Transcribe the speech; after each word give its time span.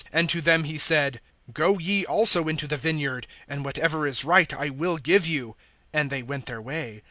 (4)And 0.11 0.29
to 0.29 0.41
them 0.41 0.63
he 0.63 0.79
said: 0.79 1.21
Go 1.53 1.77
ye 1.77 2.07
also 2.07 2.47
into 2.47 2.65
the 2.65 2.75
vineyard, 2.75 3.27
and 3.47 3.63
whatever 3.63 4.07
is 4.07 4.25
right 4.25 4.51
I 4.51 4.69
will 4.71 4.97
give 4.97 5.27
you. 5.27 5.55
And 5.93 6.09
they 6.09 6.23
went 6.23 6.47
their 6.47 6.59
way. 6.59 6.99